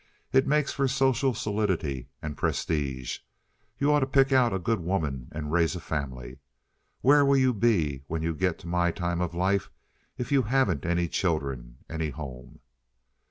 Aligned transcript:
"It 0.33 0.47
makes 0.47 0.73
for 0.73 0.87
social 0.87 1.35
solidity 1.35 2.09
and 2.23 2.35
prestige. 2.35 3.19
You 3.77 3.93
ought 3.93 3.99
to 3.99 4.07
pick 4.07 4.31
out 4.31 4.51
a 4.51 4.57
good 4.57 4.79
woman 4.79 5.27
and 5.31 5.51
raise 5.51 5.75
a 5.75 5.79
family. 5.79 6.39
Where 7.01 7.23
will 7.23 7.37
you 7.37 7.53
be 7.53 8.01
when 8.07 8.23
you 8.23 8.33
get 8.33 8.57
to 8.61 8.67
my 8.67 8.89
time 8.89 9.21
of 9.21 9.35
life 9.35 9.69
if 10.17 10.31
you 10.31 10.41
haven't 10.41 10.87
any 10.87 11.07
children, 11.07 11.77
any 11.87 12.09
home?" 12.09 12.61